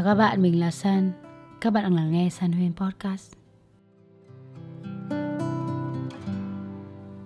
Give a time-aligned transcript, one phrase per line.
[0.00, 1.12] chào các bạn, mình là San.
[1.60, 3.32] Các bạn đang lắng nghe San Huyên Podcast.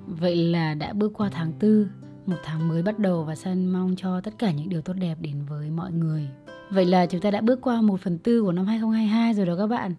[0.06, 1.88] Vậy là đã bước qua tháng tư,
[2.26, 5.14] một tháng mới bắt đầu và San mong cho tất cả những điều tốt đẹp
[5.20, 6.28] đến với mọi người.
[6.70, 9.56] Vậy là chúng ta đã bước qua một phần tư của năm 2022 rồi đó
[9.58, 9.94] các bạn.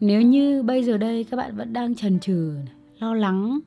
[0.00, 2.54] Nếu như bây giờ đây các bạn vẫn đang chần chừ,
[2.98, 3.58] lo lắng,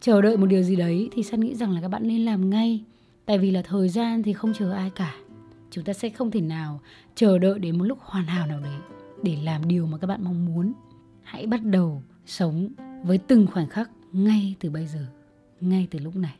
[0.00, 2.50] chờ đợi một điều gì đấy thì San nghĩ rằng là các bạn nên làm
[2.50, 2.84] ngay.
[3.26, 5.14] Tại vì là thời gian thì không chờ ai cả
[5.72, 6.80] chúng ta sẽ không thể nào
[7.14, 8.76] chờ đợi đến một lúc hoàn hảo nào đấy
[9.22, 10.72] để làm điều mà các bạn mong muốn.
[11.22, 12.68] Hãy bắt đầu sống
[13.04, 15.06] với từng khoảnh khắc ngay từ bây giờ,
[15.60, 16.36] ngay từ lúc này.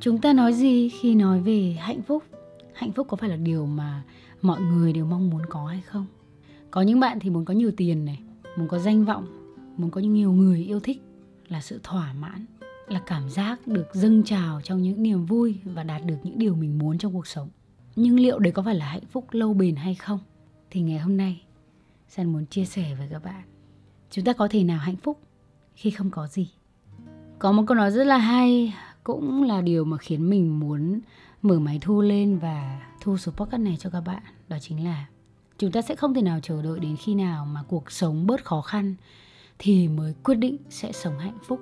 [0.00, 2.24] Chúng ta nói gì khi nói về hạnh phúc?
[2.74, 4.02] Hạnh phúc có phải là điều mà
[4.42, 6.06] mọi người đều mong muốn có hay không?
[6.70, 8.20] Có những bạn thì muốn có nhiều tiền này,
[8.56, 9.26] muốn có danh vọng,
[9.76, 11.02] muốn có nhiều người yêu thích
[11.48, 12.44] là sự thỏa mãn
[12.88, 16.54] là cảm giác được dâng trào trong những niềm vui và đạt được những điều
[16.54, 17.48] mình muốn trong cuộc sống.
[17.96, 20.18] Nhưng liệu đấy có phải là hạnh phúc lâu bền hay không?
[20.70, 21.42] Thì ngày hôm nay,
[22.08, 23.42] san muốn chia sẻ với các bạn.
[24.10, 25.20] Chúng ta có thể nào hạnh phúc
[25.74, 26.50] khi không có gì?
[27.38, 31.00] Có một câu nói rất là hay, cũng là điều mà khiến mình muốn
[31.42, 34.22] mở máy thu lên và thu số podcast này cho các bạn.
[34.48, 35.06] Đó chính là,
[35.58, 38.44] chúng ta sẽ không thể nào chờ đợi đến khi nào mà cuộc sống bớt
[38.44, 38.94] khó khăn
[39.58, 41.60] thì mới quyết định sẽ sống hạnh phúc.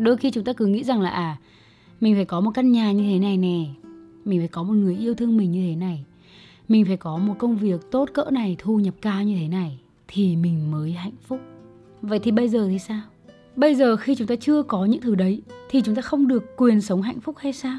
[0.00, 1.36] Đôi khi chúng ta cứ nghĩ rằng là à
[2.00, 3.64] mình phải có một căn nhà như thế này nè
[4.24, 6.04] mình phải có một người yêu thương mình như thế này
[6.70, 9.80] mình phải có một công việc tốt cỡ này thu nhập cao như thế này
[10.08, 11.40] thì mình mới hạnh phúc.
[12.02, 13.00] Vậy thì bây giờ thì sao?
[13.56, 16.56] Bây giờ khi chúng ta chưa có những thứ đấy thì chúng ta không được
[16.56, 17.78] quyền sống hạnh phúc hay sao?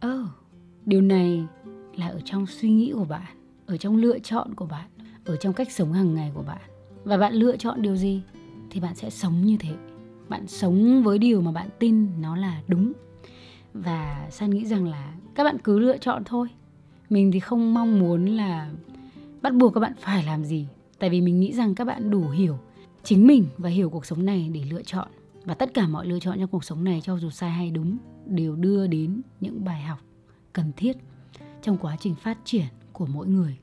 [0.00, 0.28] Ơ oh,
[0.86, 1.44] điều này
[1.96, 4.88] là ở trong suy nghĩ của bạn ở trong lựa chọn của bạn
[5.24, 6.70] ở trong cách sống hàng ngày của bạn.
[7.04, 8.22] Và bạn lựa chọn điều gì
[8.70, 9.89] thì bạn sẽ sống như thế
[10.30, 12.92] bạn sống với điều mà bạn tin nó là đúng.
[13.74, 16.48] Và san nghĩ rằng là các bạn cứ lựa chọn thôi.
[17.10, 18.70] Mình thì không mong muốn là
[19.42, 20.66] bắt buộc các bạn phải làm gì,
[20.98, 22.58] tại vì mình nghĩ rằng các bạn đủ hiểu
[23.02, 25.08] chính mình và hiểu cuộc sống này để lựa chọn.
[25.44, 27.98] Và tất cả mọi lựa chọn trong cuộc sống này cho dù sai hay đúng
[28.26, 29.98] đều đưa đến những bài học
[30.52, 30.96] cần thiết
[31.62, 33.58] trong quá trình phát triển của mỗi người.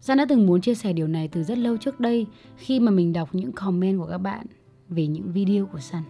[0.00, 2.26] San đã từng muốn chia sẻ điều này từ rất lâu trước đây
[2.56, 4.46] khi mà mình đọc những comment của các bạn
[4.88, 6.00] về những video của Sun.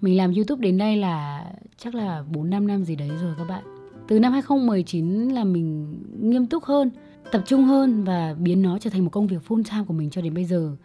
[0.00, 1.44] Mình làm YouTube đến đây là
[1.76, 3.64] chắc là 4 5 năm gì đấy rồi các bạn.
[4.08, 6.90] Từ năm 2019 là mình nghiêm túc hơn,
[7.32, 10.10] tập trung hơn và biến nó trở thành một công việc full time của mình
[10.10, 10.76] cho đến bây giờ.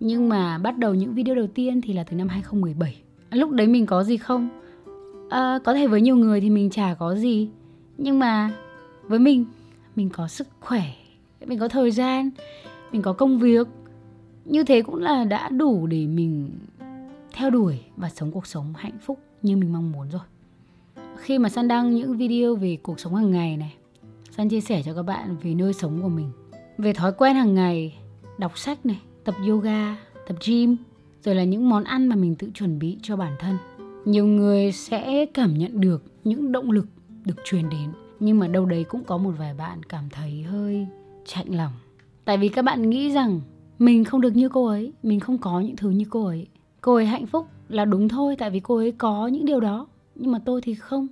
[0.00, 3.02] Nhưng mà bắt đầu những video đầu tiên thì là từ năm 2017.
[3.30, 4.48] À, lúc đấy mình có gì không?
[5.30, 7.48] À, có thể với nhiều người thì mình chả có gì.
[7.98, 8.50] Nhưng mà
[9.02, 9.44] với mình,
[9.96, 10.82] mình có sức khỏe,
[11.46, 12.30] mình có thời gian,
[12.92, 13.68] mình có công việc,
[14.44, 16.50] như thế cũng là đã đủ để mình
[17.32, 20.22] theo đuổi và sống cuộc sống hạnh phúc như mình mong muốn rồi.
[21.16, 23.74] Khi mà san đăng những video về cuộc sống hàng ngày này,
[24.30, 26.30] san chia sẻ cho các bạn về nơi sống của mình,
[26.78, 27.98] về thói quen hàng ngày,
[28.38, 30.76] đọc sách này, tập yoga, tập gym,
[31.24, 33.56] rồi là những món ăn mà mình tự chuẩn bị cho bản thân.
[34.04, 36.86] Nhiều người sẽ cảm nhận được những động lực
[37.24, 40.86] được truyền đến, nhưng mà đâu đấy cũng có một vài bạn cảm thấy hơi
[41.26, 41.72] chạnh lòng.
[42.24, 43.40] Tại vì các bạn nghĩ rằng
[43.82, 46.46] mình không được như cô ấy, mình không có những thứ như cô ấy.
[46.80, 49.86] Cô ấy hạnh phúc là đúng thôi, tại vì cô ấy có những điều đó.
[50.14, 51.06] Nhưng mà tôi thì không,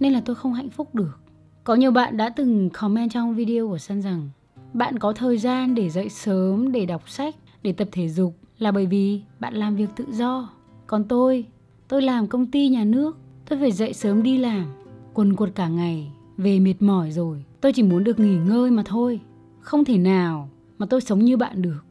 [0.00, 1.18] nên là tôi không hạnh phúc được.
[1.64, 4.28] Có nhiều bạn đã từng comment trong video của sân rằng,
[4.72, 8.72] bạn có thời gian để dậy sớm, để đọc sách, để tập thể dục là
[8.72, 10.50] bởi vì bạn làm việc tự do.
[10.86, 11.46] Còn tôi
[11.88, 13.16] tôi làm công ty nhà nước,
[13.48, 14.66] tôi phải dậy sớm đi làm,
[15.14, 17.44] quần quật cả ngày, về mệt mỏi rồi.
[17.60, 19.20] Tôi chỉ muốn được nghỉ ngơi mà thôi.
[19.60, 20.48] Không thể nào
[20.78, 21.83] mà tôi sống như bạn được.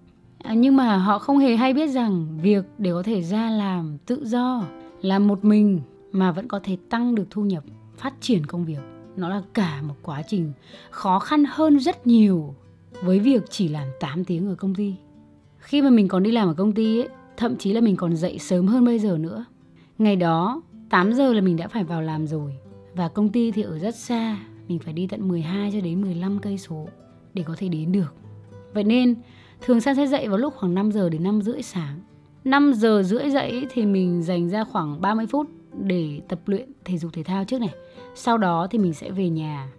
[0.44, 3.98] À, nhưng mà họ không hề hay biết rằng việc để có thể ra làm
[4.06, 4.64] tự do
[5.02, 5.82] làm một mình
[6.12, 7.64] mà vẫn có thể tăng được thu nhập
[7.98, 8.80] phát triển công việc.
[9.18, 10.52] Nó là cả một quá trình
[10.90, 12.56] khó khăn hơn rất nhiều
[13.04, 14.96] với việc chỉ làm 8 tiếng ở công ty.
[15.58, 18.16] Khi mà mình còn đi làm ở công ty ấy, thậm chí là mình còn
[18.16, 19.46] dậy sớm hơn bây giờ nữa.
[19.98, 22.54] Ngày đó 8 giờ là mình đã phải vào làm rồi.
[22.96, 24.38] Và công ty thì ở rất xa
[24.68, 26.88] mình phải đi tận 12 cho đến 15 cây số
[27.34, 28.14] để có thể đến được.
[28.74, 29.16] Vậy nên
[29.66, 32.00] Thường San sẽ dậy vào lúc khoảng 5 giờ đến 5 rưỡi sáng.
[32.44, 35.48] 5 giờ rưỡi dậy thì mình dành ra khoảng 30 phút
[35.80, 37.74] để tập luyện thể dục thể thao trước này.
[38.16, 39.70] Sau đó thì mình sẽ về nhà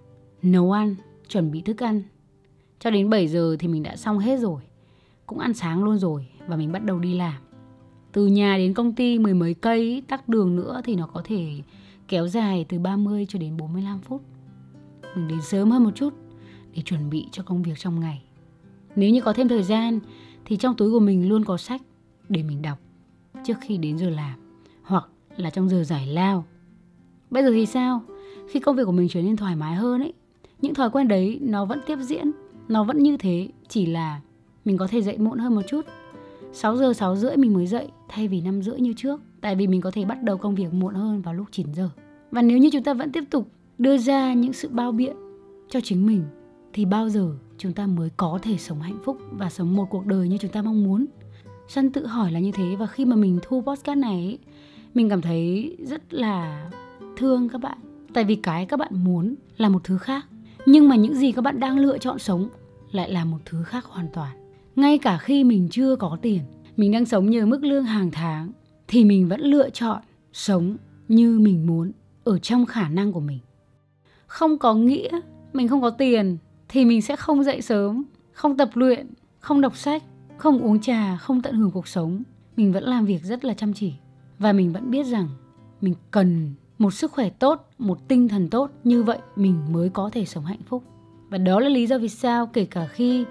[0.42, 0.96] nấu ăn,
[1.28, 2.02] chuẩn bị thức ăn.
[2.81, 4.62] Cho đến 7 giờ thì mình đã xong hết rồi.
[5.26, 7.34] Cũng ăn sáng luôn rồi và mình bắt đầu đi làm.
[8.12, 11.48] Từ nhà đến công ty mười mấy cây tắc đường nữa thì nó có thể
[12.08, 14.22] kéo dài từ 30 cho đến 45 phút.
[15.16, 16.14] Mình đến sớm hơn một chút
[16.75, 18.22] để chuẩn bị cho công việc trong ngày.
[18.96, 20.00] Nếu như có thêm thời gian,
[20.44, 21.82] thì trong túi của mình luôn có sách
[22.29, 22.79] để mình đọc
[23.44, 24.38] trước khi đến giờ làm,
[24.82, 26.44] hoặc là trong giờ giải lao.
[27.31, 28.02] bây giờ thì sao?
[28.49, 30.12] Khi công việc của mình trở nên thoải mái hơn ấy,
[30.62, 32.31] những thói quen đấy nó vẫn tiếp diễn,
[32.69, 34.20] nó vẫn như thế, chỉ là
[34.64, 35.87] mình có thể dậy muộn hơn một chút.
[36.52, 39.67] 6 giờ 6 rưỡi mình mới dậy, thay vì 5 rưỡi như trước, tại vì
[39.67, 41.91] mình có thể bắt đầu công việc muộn hơn vào lúc 9 giờ.
[42.31, 43.49] Và nếu như chúng ta vẫn tiếp tục
[43.79, 45.17] đưa ra những sự bao biện
[45.69, 46.25] cho chính mình,
[46.73, 50.06] thì bao giờ chúng ta mới có thể sống hạnh phúc và sống một cuộc
[50.06, 51.06] đời như chúng ta mong muốn.
[51.68, 54.38] Săn tự hỏi là như thế và khi mà mình thu podcast này
[54.94, 56.70] mình cảm thấy rất là
[57.16, 57.78] thương các bạn.
[58.14, 60.26] Tại vì cái các bạn muốn là một thứ khác,
[60.66, 62.48] nhưng mà những gì các bạn đang lựa chọn sống
[62.92, 64.36] lại là một thứ khác hoàn toàn.
[64.76, 66.40] Ngay cả khi mình chưa có tiền,
[66.76, 68.52] mình đang sống nhờ mức lương hàng tháng,
[68.88, 70.02] thì mình vẫn lựa chọn
[70.32, 70.76] sống
[71.08, 71.92] như mình muốn
[72.24, 73.38] ở trong khả năng của mình.
[74.26, 75.10] Không có nghĩa
[75.52, 76.38] mình không có tiền
[76.74, 79.06] thì mình sẽ không dậy sớm, không tập luyện,
[79.40, 80.02] không đọc sách,
[80.36, 82.22] không uống trà, không tận hưởng cuộc sống.
[82.56, 83.92] Mình vẫn làm việc rất là chăm chỉ.
[84.38, 85.28] Và mình vẫn biết rằng
[85.80, 88.70] mình cần một sức khỏe tốt, một tinh thần tốt.
[88.84, 90.82] Như vậy mình mới có thể sống hạnh phúc.
[91.30, 93.24] Và đó là lý do vì sao kể cả khi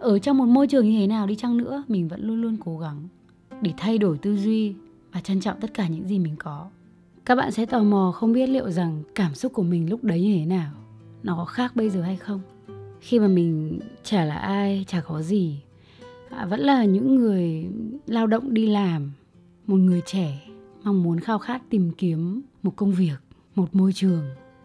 [0.00, 2.56] ở trong một môi trường như thế nào đi chăng nữa, mình vẫn luôn luôn
[2.64, 3.08] cố gắng
[3.60, 4.74] để thay đổi tư duy
[5.12, 6.66] và trân trọng tất cả những gì mình có.
[7.24, 10.20] Các bạn sẽ tò mò không biết liệu rằng cảm xúc của mình lúc đấy
[10.20, 10.72] như thế nào?
[11.22, 12.40] Nó có khác bây giờ hay không?
[13.00, 15.60] Khi mà mình chả là ai chả có gì
[16.30, 17.66] à, vẫn là những người
[18.06, 19.12] lao động đi làm
[19.66, 20.48] một người trẻ
[20.82, 23.16] mong muốn khao khát tìm kiếm một công việc
[23.54, 24.22] một môi trường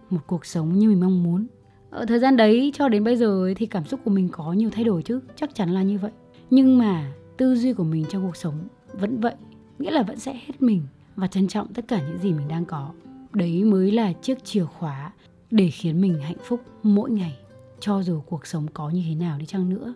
[0.10, 1.48] một cuộc sống như mình mong muốn.
[1.90, 4.70] Ở thời gian đấy cho đến bây giờ thì cảm xúc của mình có nhiều
[4.70, 6.12] thay đổi chứ chắc chắn là như vậy.
[6.50, 9.36] Nhưng mà tư duy của mình trong cuộc sống vẫn vậy
[9.80, 10.82] nghĩa là vẫn sẽ hết mình
[11.16, 12.92] và trân trọng tất cả những gì mình đang có.
[13.34, 15.12] Đấy mới là chiếc chìa khóa
[15.52, 17.38] để khiến mình hạnh phúc mỗi ngày
[17.80, 19.94] cho dù cuộc sống có như thế nào đi chăng nữa.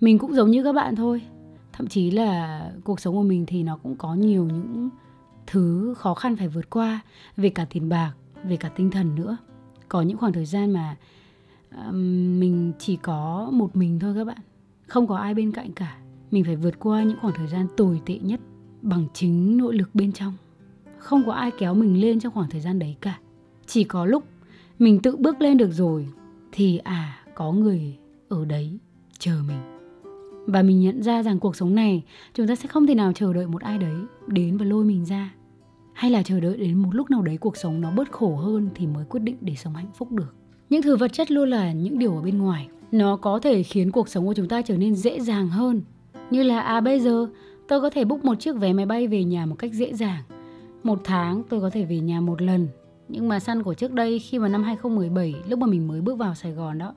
[0.00, 1.22] Mình cũng giống như các bạn thôi.
[1.72, 4.90] Thậm chí là cuộc sống của mình thì nó cũng có nhiều những
[5.46, 7.00] thứ khó khăn phải vượt qua
[7.36, 8.12] về cả tiền bạc
[8.44, 9.36] về cả tinh thần nữa.
[9.88, 10.96] Có những khoảng thời gian mà
[11.86, 14.38] um, mình chỉ có một mình thôi các bạn.
[14.86, 15.98] Không có ai bên cạnh cả.
[16.30, 18.40] Mình phải vượt qua những khoảng thời gian tồi tệ nhất
[18.82, 20.34] bằng chính nội lực bên trong.
[20.98, 23.18] Không có ai kéo mình lên trong khoảng thời gian đấy cả.
[23.66, 24.24] Chỉ có lúc
[24.78, 26.08] mình tự bước lên được rồi
[26.56, 27.96] thì à có người
[28.28, 28.78] ở đấy
[29.18, 29.58] chờ mình.
[30.46, 32.02] Và mình nhận ra rằng cuộc sống này,
[32.34, 33.96] chúng ta sẽ không thể nào chờ đợi một ai đấy
[34.26, 35.34] đến và lôi mình ra.
[35.92, 38.68] Hay là chờ đợi đến một lúc nào đấy cuộc sống nó bớt khổ hơn
[38.74, 40.34] thì mới quyết định để sống hạnh phúc được.
[40.70, 42.68] Những thứ vật chất luôn là những điều ở bên ngoài.
[42.92, 45.82] Nó có thể khiến cuộc sống của chúng ta trở nên dễ dàng hơn.
[46.30, 47.26] Như là à bây giờ,
[47.68, 50.22] tôi có thể book một chiếc vé máy bay về nhà một cách dễ dàng.
[50.82, 52.68] Một tháng tôi có thể về nhà một lần
[53.08, 56.18] nhưng mà săn của trước đây khi mà năm 2017 lúc mà mình mới bước
[56.18, 56.94] vào Sài Gòn đó,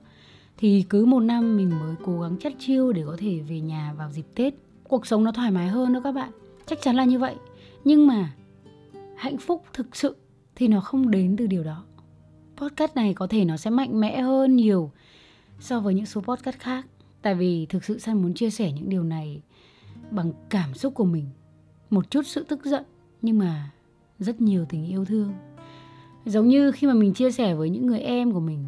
[0.58, 3.94] thì cứ một năm mình mới cố gắng chất chiêu để có thể về nhà
[3.98, 4.54] vào dịp Tết.
[4.84, 6.32] Cuộc sống nó thoải mái hơn đó các bạn.
[6.66, 7.36] Chắc chắn là như vậy.
[7.84, 8.34] Nhưng mà
[9.16, 10.16] hạnh phúc thực sự
[10.56, 11.84] thì nó không đến từ điều đó.
[12.58, 14.92] Podcast này có thể nó sẽ mạnh mẽ hơn nhiều
[15.60, 16.86] so với những số podcast khác.
[17.22, 19.42] Tại vì thực sự San muốn chia sẻ những điều này
[20.12, 21.26] bằng cảm xúc của mình.
[21.90, 22.84] Một chút sự tức giận,
[23.22, 23.72] nhưng mà
[24.20, 25.34] rất nhiều tình yêu thương.
[26.28, 28.66] Giống như khi mà mình chia sẻ với những người em của mình,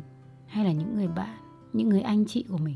[0.47, 1.37] hay là những người bạn,
[1.73, 2.75] những người anh chị của mình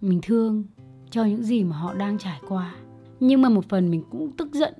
[0.00, 0.64] mình thương
[1.10, 2.74] cho những gì mà họ đang trải qua.
[3.20, 4.74] Nhưng mà một phần mình cũng tức giận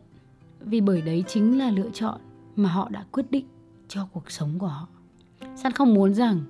[0.61, 2.21] vì bởi đấy chính là lựa chọn
[2.57, 3.47] mà họ đã quyết định
[3.89, 4.89] cho cuộc sống của họ.
[5.57, 6.41] San không muốn rằng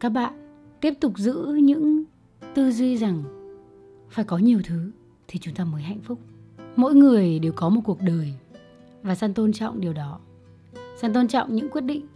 [0.00, 0.32] các bạn
[0.80, 2.04] tiếp tục giữ những
[2.54, 3.22] tư duy rằng
[4.10, 4.90] phải có nhiều thứ
[5.28, 6.18] thì chúng ta mới hạnh phúc.
[6.76, 8.34] Mỗi người đều có một cuộc đời
[9.02, 10.20] và san tôn trọng điều đó.
[10.96, 12.06] San tôn trọng những quyết định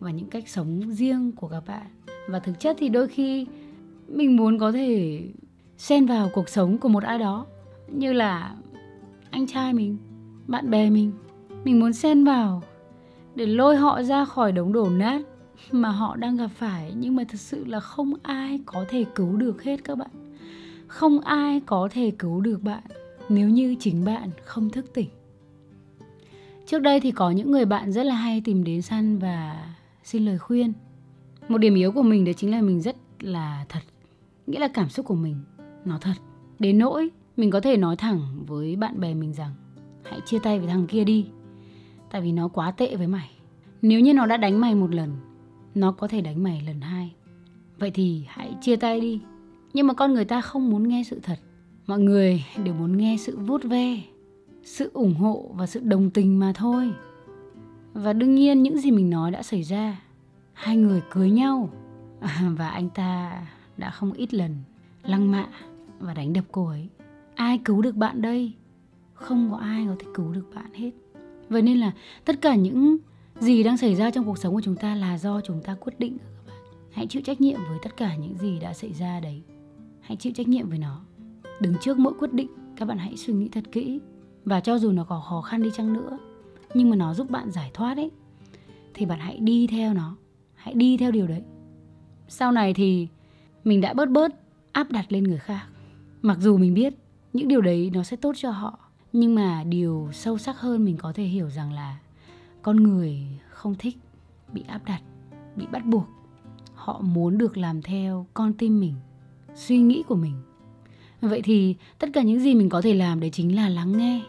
[0.00, 1.86] và những cách sống riêng của các bạn.
[2.28, 3.46] Và thực chất thì đôi khi
[4.08, 5.22] mình muốn có thể
[5.78, 7.46] xen vào cuộc sống của một ai đó,
[7.88, 8.54] như là
[9.30, 9.96] anh trai mình,
[10.46, 11.12] bạn bè mình.
[11.64, 12.62] Mình muốn xen vào
[13.34, 15.22] để lôi họ ra khỏi đống đổ nát
[15.70, 19.36] mà họ đang gặp phải, nhưng mà thật sự là không ai có thể cứu
[19.36, 20.10] được hết các bạn.
[20.86, 22.82] Không ai có thể cứu được bạn
[23.28, 25.08] nếu như chính bạn không thức tỉnh.
[26.66, 29.69] Trước đây thì có những người bạn rất là hay tìm đến săn và
[30.02, 30.72] xin lời khuyên.
[31.48, 33.80] Một điểm yếu của mình đấy chính là mình rất là thật.
[34.46, 35.36] Nghĩa là cảm xúc của mình,
[35.84, 36.14] nó thật.
[36.58, 39.54] Đến nỗi mình có thể nói thẳng với bạn bè mình rằng,
[40.04, 41.26] hãy chia tay với thằng kia đi,
[42.10, 43.30] tại vì nó quá tệ với mày.
[43.82, 45.16] Nếu như nó đã đánh mày một lần,
[45.74, 47.14] nó có thể đánh mày lần hai.
[47.78, 49.20] Vậy thì hãy chia tay đi.
[49.72, 51.38] Nhưng mà con người ta không muốn nghe sự thật.
[51.86, 54.00] Mọi người đều muốn nghe sự vuốt ve,
[54.64, 56.90] sự ủng hộ và sự đồng tình mà thôi
[57.92, 60.00] và đương nhiên những gì mình nói đã xảy ra.
[60.52, 61.70] Hai người cưới nhau.
[62.56, 63.42] Và anh ta
[63.76, 64.56] đã không ít lần
[65.02, 65.48] lăng mạ
[65.98, 66.88] và đánh đập cô ấy.
[67.34, 68.52] Ai cứu được bạn đây?
[69.14, 70.90] Không có ai có thể cứu được bạn hết.
[71.48, 71.92] Vậy nên là
[72.24, 72.96] tất cả những
[73.38, 75.98] gì đang xảy ra trong cuộc sống của chúng ta là do chúng ta quyết
[75.98, 76.18] định.
[76.18, 76.58] Các bạn
[76.92, 79.42] hãy chịu trách nhiệm với tất cả những gì đã xảy ra đấy.
[80.00, 81.00] Hãy chịu trách nhiệm với nó.
[81.60, 84.00] Đứng trước mỗi quyết định, các bạn hãy suy nghĩ thật kỹ.
[84.44, 86.18] Và cho dù nó có khó khăn đi chăng nữa
[86.74, 88.10] nhưng mà nó giúp bạn giải thoát ấy.
[88.94, 90.16] Thì bạn hãy đi theo nó.
[90.54, 91.42] Hãy đi theo điều đấy.
[92.28, 93.08] Sau này thì
[93.64, 94.32] mình đã bớt bớt
[94.72, 95.66] áp đặt lên người khác.
[96.22, 96.94] Mặc dù mình biết
[97.32, 98.78] những điều đấy nó sẽ tốt cho họ,
[99.12, 101.98] nhưng mà điều sâu sắc hơn mình có thể hiểu rằng là
[102.62, 103.96] con người không thích
[104.52, 105.02] bị áp đặt,
[105.56, 106.06] bị bắt buộc.
[106.74, 108.94] Họ muốn được làm theo con tim mình,
[109.54, 110.34] suy nghĩ của mình.
[111.20, 114.22] Vậy thì tất cả những gì mình có thể làm đấy chính là lắng nghe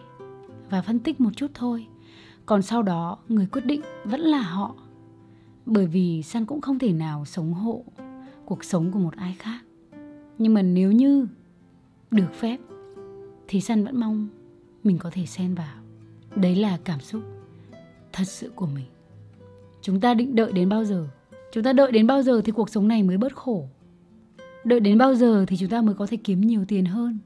[0.70, 1.88] và phân tích một chút thôi
[2.52, 4.76] còn sau đó, người quyết định vẫn là họ.
[5.66, 7.84] Bởi vì san cũng không thể nào sống hộ
[8.46, 9.60] cuộc sống của một ai khác.
[10.38, 11.28] Nhưng mà nếu như
[12.12, 12.58] được phép,
[13.48, 14.28] thì san vẫn mong
[14.84, 15.76] mình có thể xen vào.
[16.36, 17.22] Đấy là cảm xúc
[18.14, 18.86] thật sự của mình.
[19.82, 21.08] Chúng ta định đợi đến bao giờ?
[21.52, 23.68] Chúng ta đợi đến bao giờ thì cuộc sống này mới bớt khổ?
[24.64, 27.20] Đợi đến bao giờ thì chúng ta mới có thể kiếm nhiều tiền hơn?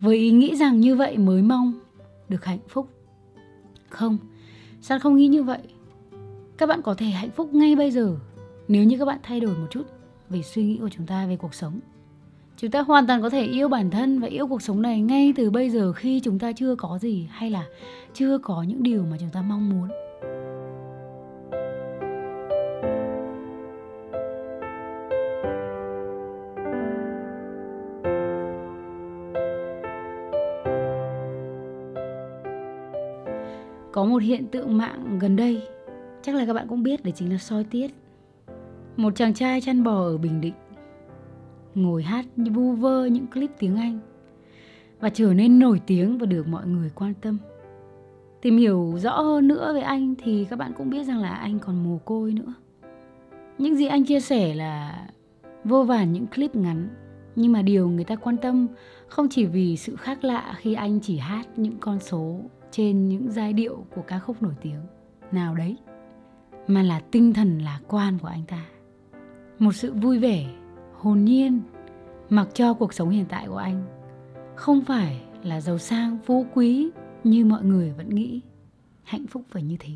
[0.00, 1.72] Với ý nghĩ rằng như vậy mới mong
[2.28, 2.90] được hạnh phúc?
[3.88, 4.18] Không
[4.82, 5.58] san không nghĩ như vậy?
[6.58, 8.16] Các bạn có thể hạnh phúc ngay bây giờ
[8.68, 9.82] nếu như các bạn thay đổi một chút
[10.30, 11.80] về suy nghĩ của chúng ta về cuộc sống.
[12.56, 15.32] Chúng ta hoàn toàn có thể yêu bản thân và yêu cuộc sống này ngay
[15.36, 17.66] từ bây giờ khi chúng ta chưa có gì hay là
[18.14, 19.88] chưa có những điều mà chúng ta mong muốn.
[34.12, 35.62] Một hiện tượng mạng gần đây.
[36.22, 37.90] Chắc là các bạn cũng biết đấy chính là soi tiết.
[38.96, 40.54] Một chàng trai chăn bò ở bình định,
[41.74, 43.98] ngồi hát như vu vơ những clip tiếng anh
[45.00, 47.38] và trở nên nổi tiếng và được mọi người quan tâm.
[48.42, 51.58] Tìm hiểu rõ hơn nữa về anh thì các bạn cũng biết rằng là anh
[51.58, 52.54] còn mồ côi nữa.
[53.58, 55.06] Những gì anh chia sẻ là
[55.64, 56.88] vô vàn những clip ngắn,
[57.36, 58.66] nhưng mà điều người ta quan tâm
[59.08, 62.40] không chỉ vì sự khác lạ khi anh chỉ hát những con số
[62.72, 64.80] trên những giai điệu của ca khúc nổi tiếng.
[65.32, 65.76] Nào đấy,
[66.66, 68.64] mà là tinh thần lạc quan của anh ta.
[69.58, 70.46] Một sự vui vẻ,
[70.92, 71.60] hồn nhiên,
[72.30, 73.84] mặc cho cuộc sống hiện tại của anh
[74.54, 76.90] không phải là giàu sang, phú quý
[77.24, 78.40] như mọi người vẫn nghĩ.
[79.02, 79.92] Hạnh phúc phải như thế.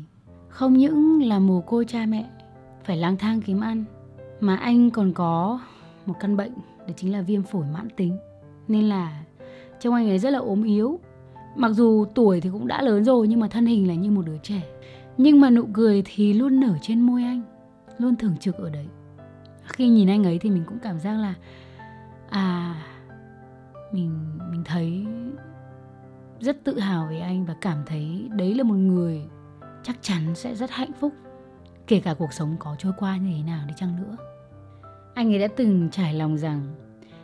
[0.49, 2.29] Không những là mồ côi cha mẹ
[2.83, 3.83] phải lang thang kiếm ăn,
[4.39, 5.59] mà anh còn có
[6.05, 8.17] một căn bệnh, đó chính là viêm phổi mãn tính.
[8.67, 9.23] Nên là
[9.79, 10.99] trông anh ấy rất là ốm yếu
[11.57, 14.25] mặc dù tuổi thì cũng đã lớn rồi nhưng mà thân hình là như một
[14.25, 14.61] đứa trẻ.
[15.17, 17.41] Nhưng mà nụ cười thì luôn nở trên môi anh,
[17.97, 18.87] luôn thường trực ở đấy.
[19.63, 21.33] Khi nhìn anh ấy thì mình cũng cảm giác là
[22.29, 22.75] à
[23.91, 25.05] mình mình thấy
[26.39, 29.21] rất tự hào về anh và cảm thấy đấy là một người
[29.83, 31.13] chắc chắn sẽ rất hạnh phúc,
[31.87, 34.17] kể cả cuộc sống có trôi qua như thế nào đi chăng nữa.
[35.13, 36.61] Anh ấy đã từng trải lòng rằng,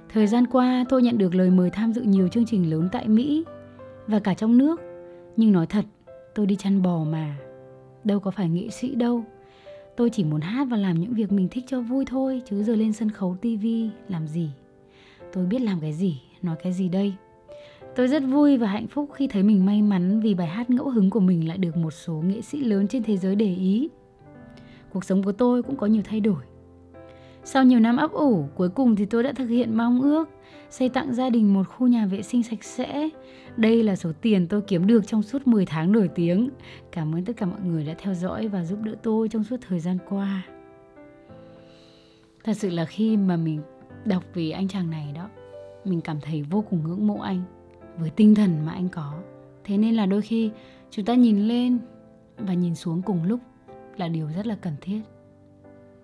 [0.10, 3.08] thời gian qua tôi nhận được lời mời tham dự nhiều chương trình lớn tại
[3.08, 3.46] mỹ
[4.08, 4.82] và cả trong nước.
[5.38, 5.86] Nhưng nói thật,
[6.36, 7.38] tôi đi chăn bò mà.
[8.04, 9.24] Đâu có phải nghệ sĩ đâu.
[9.98, 12.76] Tôi chỉ muốn hát và làm những việc mình thích cho vui thôi, chứ giờ
[12.76, 14.50] lên sân khấu tivi làm gì?
[15.34, 17.14] Tôi biết làm cái gì, nói cái gì đây?
[17.96, 20.90] Tôi rất vui và hạnh phúc khi thấy mình may mắn vì bài hát ngẫu
[20.90, 23.90] hứng của mình lại được một số nghệ sĩ lớn trên thế giới để ý.
[24.90, 26.44] Cuộc sống của tôi cũng có nhiều thay đổi.
[27.44, 30.30] Sau nhiều năm ấp ủ, cuối cùng thì tôi đã thực hiện mong ước
[30.74, 33.10] xây tặng gia đình một khu nhà vệ sinh sạch sẽ.
[33.58, 36.50] Đây là số tiền tôi kiếm được trong suốt 10 tháng nổi tiếng.
[36.92, 39.58] Cảm ơn tất cả mọi người đã theo dõi và giúp đỡ tôi trong suốt
[39.68, 40.44] thời gian qua.
[42.44, 43.62] Thật sự là khi mà mình
[44.06, 45.30] đọc về anh chàng này đó,
[45.86, 47.44] mình cảm thấy vô cùng ngưỡng mộ anh
[47.98, 49.14] với tinh thần mà anh có.
[49.64, 50.52] Thế nên là đôi khi
[50.92, 51.80] chúng ta nhìn lên
[52.38, 53.40] và nhìn xuống cùng lúc
[53.98, 55.02] là điều rất là cần thiết.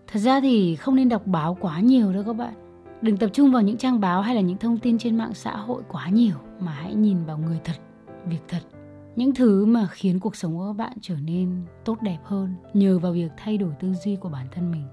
[0.08, 2.69] Thật ra thì không nên đọc báo quá nhiều đâu các bạn
[3.02, 5.58] Đừng tập trung vào những trang báo hay là những thông tin trên mạng xã
[5.58, 7.76] hội quá nhiều mà hãy nhìn vào người thật,
[8.26, 8.60] việc thật.
[9.16, 13.00] Những thứ mà khiến cuộc sống của các bạn trở nên tốt đẹp hơn nhờ
[13.00, 14.84] vào việc thay đổi tư duy của bản thân mình.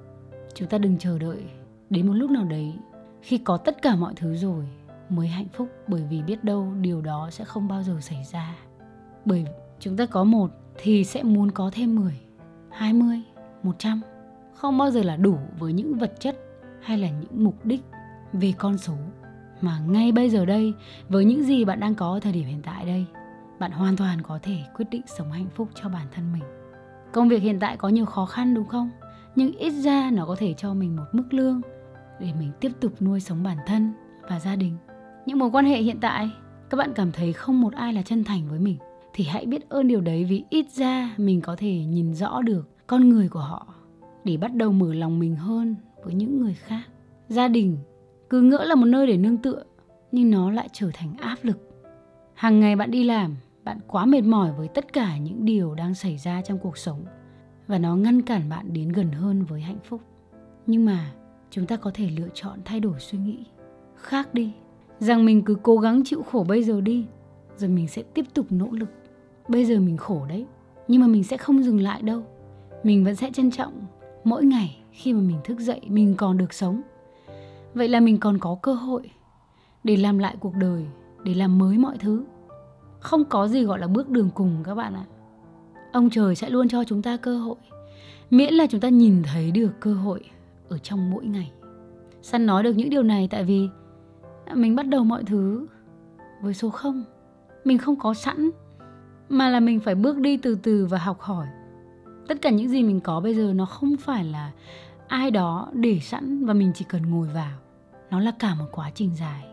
[0.55, 1.45] Chúng ta đừng chờ đợi
[1.91, 2.75] đến một lúc nào đấy
[3.23, 4.65] khi có tất cả mọi thứ rồi
[5.09, 8.57] mới hạnh phúc bởi vì biết đâu điều đó sẽ không bao giờ xảy ra.
[9.25, 9.45] Bởi
[9.81, 12.21] chúng ta có một thì sẽ muốn có thêm 10,
[12.71, 13.23] 20,
[13.63, 14.01] 100.
[14.55, 16.37] Không bao giờ là đủ với những vật chất
[16.81, 17.81] hay là những mục đích
[18.41, 18.95] về con số
[19.61, 20.75] mà ngay bây giờ đây,
[21.09, 23.07] với những gì bạn đang có ở thời điểm hiện tại đây,
[23.59, 26.43] bạn hoàn toàn có thể quyết định sống hạnh phúc cho bản thân mình.
[27.13, 28.91] Công việc hiện tại có nhiều khó khăn đúng không?
[29.35, 31.61] Nhưng ít ra nó có thể cho mình một mức lương
[32.21, 33.93] để mình tiếp tục nuôi sống bản thân
[34.29, 34.77] và gia đình.
[35.27, 36.31] Những mối quan hệ hiện tại,
[36.71, 38.77] các bạn cảm thấy không một ai là chân thành với mình,
[39.15, 42.87] thì hãy biết ơn điều đấy vì ít ra mình có thể nhìn rõ được
[42.87, 43.67] con người của họ
[44.25, 46.83] để bắt đầu mở lòng mình hơn với những người khác.
[47.29, 47.79] Gia đình
[48.31, 49.63] cứ ngỡ là một nơi để nương tựa,
[50.13, 51.59] nhưng nó lại trở thành áp lực.
[52.35, 55.95] Hàng ngày bạn đi làm, bạn quá mệt mỏi với tất cả những điều đang
[55.95, 57.05] xảy ra trong cuộc sống,
[57.67, 60.01] và nó ngăn cản bạn đến gần hơn với hạnh phúc.
[60.67, 61.13] Nhưng mà,
[61.51, 63.45] chúng ta có thể lựa chọn thay đổi suy nghĩ
[63.97, 64.53] khác đi.
[64.99, 67.07] Rằng mình cứ cố gắng chịu khổ bây giờ đi,
[67.57, 68.89] rồi mình sẽ tiếp tục nỗ lực.
[69.49, 70.47] Bây giờ mình khổ đấy,
[70.89, 72.23] nhưng mà mình sẽ không dừng lại đâu.
[72.83, 73.73] Mình vẫn sẽ trân trọng
[74.25, 76.83] mỗi ngày khi mà mình thức dậy mình còn được sống
[77.77, 79.11] vậy là mình còn có cơ hội
[79.85, 80.87] để làm lại cuộc đời,
[81.23, 82.25] để làm mới mọi thứ.
[83.01, 85.05] Không có gì gọi là bước đường cùng các bạn ạ.
[85.93, 87.57] Ông trời sẽ luôn cho chúng ta cơ hội,
[88.31, 90.21] miễn là chúng ta nhìn thấy được cơ hội
[90.69, 91.53] ở trong mỗi ngày.
[92.23, 93.69] Săn nói được những điều này tại vì
[94.55, 95.67] mình bắt đầu mọi thứ
[96.43, 97.05] với số không.
[97.65, 98.51] Mình không có sẵn,
[99.29, 101.47] mà là mình phải bước đi từ từ và học hỏi.
[102.29, 104.53] Tất cả những gì mình có bây giờ nó không phải là
[105.09, 107.59] ai đó để sẵn và mình chỉ cần ngồi vào
[108.11, 109.45] nó là cả một quá trình dài.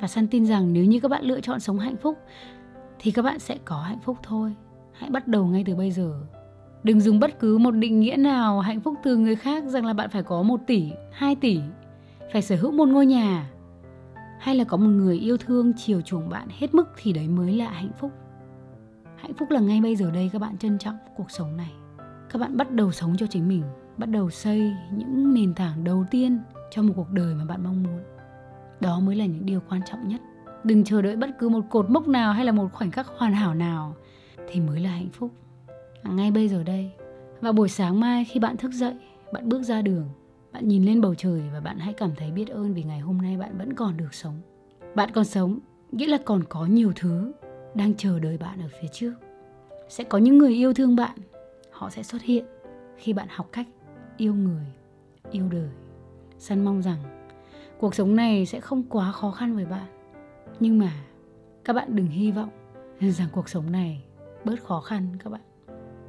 [0.00, 2.18] Và san tin rằng nếu như các bạn lựa chọn sống hạnh phúc,
[2.98, 4.54] thì các bạn sẽ có hạnh phúc thôi.
[4.92, 6.20] Hãy bắt đầu ngay từ bây giờ.
[6.82, 9.92] Đừng dùng bất cứ một định nghĩa nào hạnh phúc từ người khác rằng là
[9.92, 11.60] bạn phải có một tỷ, hai tỷ,
[12.32, 13.50] phải sở hữu một ngôi nhà,
[14.40, 17.56] hay là có một người yêu thương chiều chuộng bạn hết mức thì đấy mới
[17.56, 18.12] là hạnh phúc.
[19.16, 21.70] Hạnh phúc là ngay bây giờ đây các bạn trân trọng cuộc sống này.
[22.30, 23.62] Các bạn bắt đầu sống cho chính mình,
[23.96, 26.38] bắt đầu xây những nền tảng đầu tiên
[26.70, 28.00] cho một cuộc đời mà bạn mong muốn.
[28.80, 30.20] Đó mới là những điều quan trọng nhất.
[30.64, 33.32] Đừng chờ đợi bất cứ một cột mốc nào hay là một khoảnh khắc hoàn
[33.32, 33.94] hảo nào
[34.48, 35.30] thì mới là hạnh phúc.
[36.04, 36.90] Ngay bây giờ đây,
[37.40, 38.94] vào buổi sáng mai khi bạn thức dậy,
[39.32, 40.08] bạn bước ra đường,
[40.52, 43.18] bạn nhìn lên bầu trời và bạn hãy cảm thấy biết ơn vì ngày hôm
[43.18, 44.40] nay bạn vẫn còn được sống.
[44.94, 45.58] Bạn còn sống,
[45.92, 47.32] nghĩa là còn có nhiều thứ
[47.74, 49.14] đang chờ đợi bạn ở phía trước.
[49.88, 51.18] Sẽ có những người yêu thương bạn,
[51.70, 52.44] họ sẽ xuất hiện
[52.96, 53.66] khi bạn học cách
[54.16, 54.66] yêu người,
[55.30, 55.68] yêu đời
[56.40, 56.98] săn mong rằng
[57.78, 59.86] cuộc sống này sẽ không quá khó khăn với bạn.
[60.60, 60.92] Nhưng mà
[61.64, 62.50] các bạn đừng hy vọng
[63.00, 64.04] rằng cuộc sống này
[64.44, 65.40] bớt khó khăn các bạn.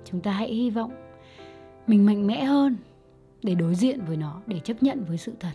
[0.06, 0.91] Chúng ta hãy hy vọng
[1.88, 2.76] mình mạnh mẽ hơn
[3.44, 5.54] để đối diện với nó, để chấp nhận với sự thật.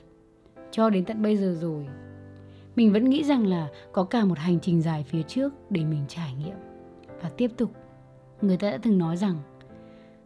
[0.70, 1.86] Cho đến tận bây giờ rồi,
[2.76, 6.04] mình vẫn nghĩ rằng là có cả một hành trình dài phía trước để mình
[6.08, 6.56] trải nghiệm.
[7.22, 7.70] Và tiếp tục,
[8.40, 9.36] người ta đã từng nói rằng,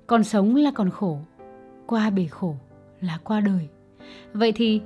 [0.06, 1.18] còn sống là còn khổ,
[1.86, 2.56] qua bể khổ
[3.00, 3.68] là qua đời
[4.32, 4.82] vậy thì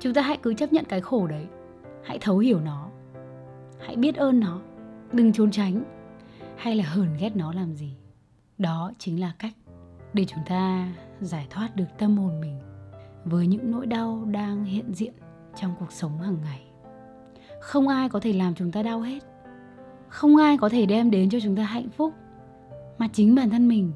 [0.00, 1.46] chúng ta hãy cứ chấp nhận cái khổ đấy.
[2.04, 2.88] Hãy thấu hiểu nó.
[3.80, 4.60] Hãy biết ơn nó.
[5.12, 5.84] Đừng trốn tránh.
[6.56, 7.96] Hay là hờn ghét nó làm gì.
[8.58, 9.52] Đó chính là cách
[10.12, 10.88] để chúng ta
[11.20, 12.58] giải thoát được tâm hồn mình
[13.24, 15.12] với những nỗi đau đang hiện diện
[15.56, 16.62] trong cuộc sống hàng ngày.
[17.60, 19.18] Không ai có thể làm chúng ta đau hết.
[20.08, 22.14] Không ai có thể đem đến cho chúng ta hạnh phúc.
[22.98, 23.92] Mà chính bản thân mình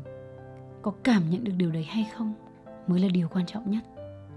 [0.82, 2.34] có cảm nhận được điều đấy hay không
[2.86, 3.82] mới là điều quan trọng nhất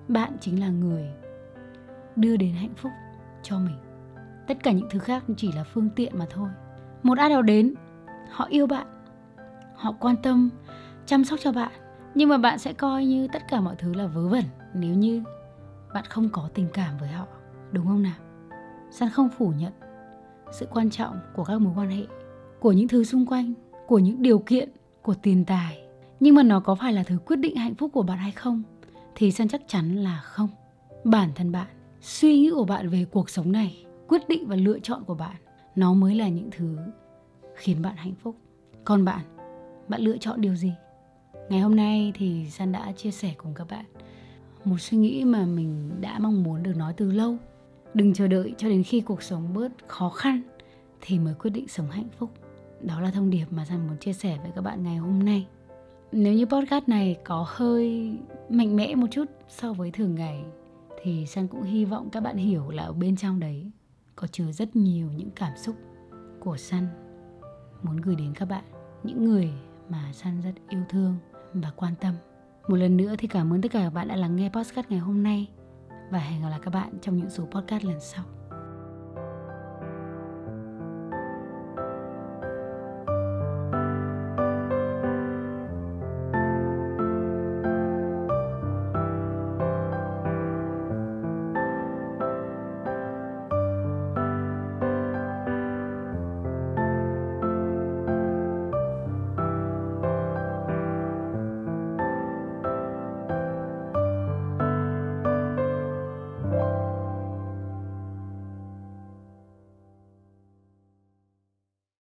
[0.08, 1.10] bạn chính là người
[2.16, 2.92] đưa đến hạnh phúc
[3.44, 3.78] cho mình.
[4.48, 6.50] Tất cả những thứ khác chỉ là phương tiện mà thôi.
[7.04, 7.74] Một ai đó đến,
[8.30, 8.88] họ yêu bạn,
[9.76, 10.50] họ quan tâm,
[11.06, 11.72] chăm sóc cho bạn.
[12.16, 15.24] Nhưng mà bạn sẽ coi như tất cả mọi thứ là vớ vẩn nếu như
[15.94, 17.28] bạn không có tình cảm với họ,
[17.72, 18.16] đúng không nào?
[18.92, 19.74] San không phủ nhận
[20.52, 22.06] sự quan trọng của các mối quan hệ,
[22.60, 23.54] của những thứ xung quanh,
[23.88, 24.70] của những điều kiện,
[25.02, 25.88] của tiền tài.
[26.20, 28.64] Nhưng mà nó có phải là thứ quyết định hạnh phúc của bạn hay không?
[29.16, 30.50] Thì san chắc chắn là không.
[31.04, 31.68] Bản thân bạn,
[32.02, 35.36] suy nghĩ của bạn về cuộc sống này, quyết định và lựa chọn của bạn,
[35.76, 36.78] nó mới là những thứ
[37.56, 38.36] khiến bạn hạnh phúc.
[38.84, 39.22] Còn bạn
[39.88, 40.74] bạn lựa chọn điều gì?
[41.50, 43.86] Ngày hôm nay thì san đã chia sẻ cùng các bạn
[44.66, 47.38] một suy nghĩ mà mình đã mong muốn được nói từ lâu.
[47.94, 50.42] Đừng chờ đợi cho đến khi cuộc sống bớt khó khăn
[51.02, 52.30] thì mới quyết định sống hạnh phúc.
[52.82, 55.48] Đó là thông điệp mà san muốn chia sẻ với các bạn ngày hôm nay
[56.12, 58.18] nếu như podcast này có hơi
[58.50, 60.44] mạnh mẽ một chút so với thường ngày,
[61.02, 63.72] thì san cũng hy vọng các bạn hiểu là ở bên trong đấy
[64.16, 65.76] có chứa rất nhiều những cảm xúc
[66.40, 66.88] của san
[67.84, 68.64] muốn gửi đến các bạn
[69.04, 69.50] những người
[69.90, 71.16] mà san rất yêu thương
[71.54, 72.16] và quan tâm.
[72.68, 75.00] Một lần nữa thì cảm ơn tất cả các bạn đã lắng nghe podcast ngày
[75.00, 75.50] hôm nay
[76.12, 78.26] và hẹn gặp lại các bạn trong những số podcast lần sau.